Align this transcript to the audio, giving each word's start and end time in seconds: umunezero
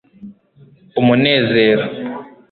umunezero 0.99 1.85